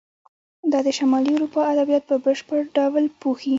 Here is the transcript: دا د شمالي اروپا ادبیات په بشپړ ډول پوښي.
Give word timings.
دا 0.71 0.79
د 0.85 0.89
شمالي 0.97 1.31
اروپا 1.33 1.61
ادبیات 1.73 2.03
په 2.09 2.15
بشپړ 2.25 2.59
ډول 2.75 3.05
پوښي. 3.21 3.49